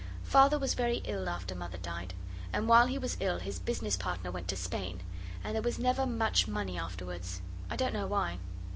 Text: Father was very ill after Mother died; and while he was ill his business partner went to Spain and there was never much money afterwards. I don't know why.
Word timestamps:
Father 0.23 0.57
was 0.57 0.73
very 0.73 1.03
ill 1.05 1.29
after 1.29 1.53
Mother 1.53 1.77
died; 1.77 2.15
and 2.51 2.67
while 2.67 2.87
he 2.87 2.97
was 2.97 3.17
ill 3.19 3.37
his 3.37 3.59
business 3.59 3.95
partner 3.95 4.31
went 4.31 4.47
to 4.47 4.55
Spain 4.55 5.01
and 5.43 5.53
there 5.53 5.61
was 5.61 5.77
never 5.77 6.07
much 6.07 6.47
money 6.47 6.75
afterwards. 6.75 7.39
I 7.69 7.75
don't 7.75 7.93
know 7.93 8.07
why. 8.07 8.39